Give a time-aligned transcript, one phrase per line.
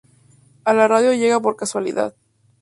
[0.65, 2.15] A la radio llegó por casualidad.